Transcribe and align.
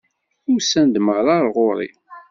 Usan-d 0.53 0.95
meṛṛa 1.05 1.33
ar 1.37 1.45
ɣur-i! 1.55 1.89